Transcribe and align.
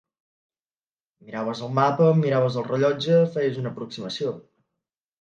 Miraves 1.27 1.61
el 1.69 1.77
mapa, 1.81 2.09
miraves 2.23 2.59
el 2.65 2.69
rellotge, 2.73 3.23
feies 3.39 3.63
una 3.65 3.75
aproximació. 3.77 4.39